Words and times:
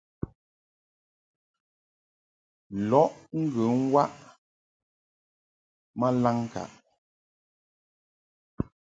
Lɔʼ 2.89 3.09
ŋgə 3.41 3.63
waʼ 3.93 4.11
ma 5.99 6.07
laŋŋkaʼ. 6.21 6.71